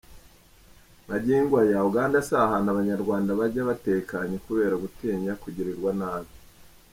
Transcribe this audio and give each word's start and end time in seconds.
Magingo 1.09 1.53
aya, 1.63 1.79
Uganda 1.89 2.17
si 2.27 2.33
ahantu 2.45 2.67
abanyarwanda 2.71 3.37
bajya 3.39 3.61
batekanye 3.69 4.37
kubera 4.45 4.75
gutinya 4.83 5.33
kugirirwa 5.41 5.91
nabi. 5.99 6.31